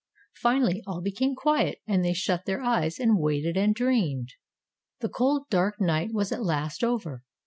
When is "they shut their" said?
2.03-2.63